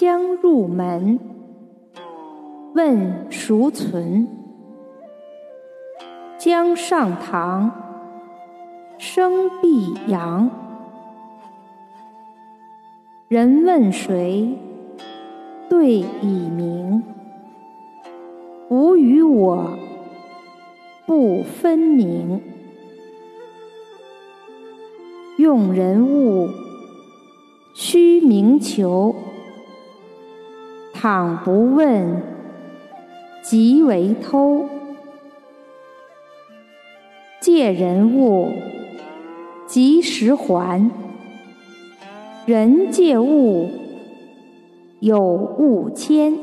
[0.00, 1.18] 将入门，
[2.72, 4.28] 问孰存？
[6.38, 7.72] 将上堂，
[8.96, 10.48] 生必扬。
[13.26, 14.56] 人问谁？
[15.68, 17.02] 对已明。
[18.68, 19.76] 吾与我
[21.06, 22.40] 不分明。
[25.38, 26.48] 用人物，
[27.74, 29.12] 须明求。
[31.00, 32.20] 倘不问，
[33.40, 34.68] 即为偷。
[37.40, 38.50] 借人物，
[39.64, 40.90] 及时还。
[42.46, 43.70] 人借物，
[44.98, 46.36] 有物迁。